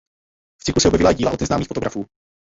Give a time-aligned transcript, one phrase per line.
[0.57, 2.05] V cyklu se objevila i díla od neznámých fotografů.